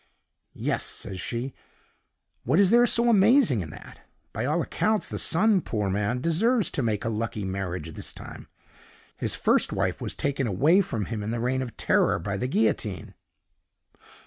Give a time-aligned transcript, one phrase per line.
[0.55, 1.53] "'Yes,' says she.
[2.43, 4.01] 'What is there so amazing in that?
[4.33, 8.47] By all accounts, the son, poor man, deserves to make a lucky marriage this time.
[9.17, 12.47] His first wife was taken away from him in the Reign of Terror by the
[12.47, 13.13] guillotine.